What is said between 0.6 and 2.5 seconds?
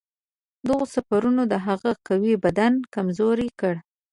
دغو سفرونو د هغه قوي